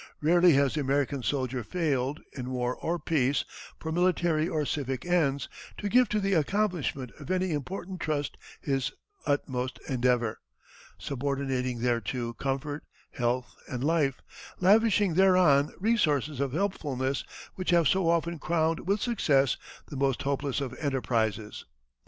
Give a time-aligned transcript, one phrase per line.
[0.19, 3.45] Rarely has the American soldier failed, in war or peace,
[3.77, 8.91] for military or civic ends, to give to the accomplishment of any important trust his
[9.27, 10.39] utmost endeavor,
[10.97, 14.23] subordinating thereto comfort, health, and life,
[14.59, 17.23] lavishing thereon resources of helpfulness
[17.53, 19.55] which have so often crowned with success
[19.89, 21.63] the most hopeless of enterprises.